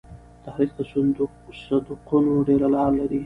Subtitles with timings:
[0.45, 0.79] تاریخ د
[1.63, 3.19] صدقونو ډېره لار لري.